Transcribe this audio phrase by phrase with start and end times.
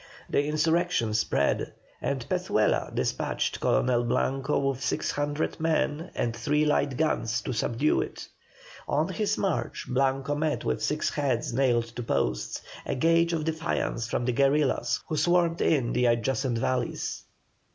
[0.27, 6.97] The insurrection spread, and Pezuela despatched Colonel Blanco with six hundred men and three light
[6.97, 8.27] guns, to subdue it.
[8.87, 14.07] On his march Blanco met with six heads nailed to posts, a gage of defiance
[14.07, 17.23] from the guerillas who swarmed in the adjacent valleys.